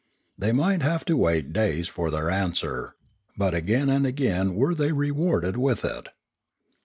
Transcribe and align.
They 0.35 0.51
might 0.51 0.81
have 0.81 1.05
to 1.05 1.15
wait 1.15 1.53
days 1.53 1.87
for 1.87 2.09
their 2.09 2.31
answer; 2.31 2.95
but 3.37 3.53
again 3.53 3.87
and 3.87 4.03
again 4.03 4.55
were 4.55 4.73
they 4.73 4.91
rewarded 4.93 5.57
with 5.57 5.85
it. 5.85 6.07